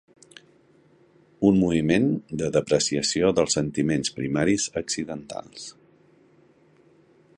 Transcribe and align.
Un 1.49 1.59
moviment 1.63 2.07
de 2.43 2.49
depreciació 2.57 3.29
dels 3.41 3.59
sentiments 3.59 4.15
primaris 4.21 4.67
accidentals. 4.83 5.69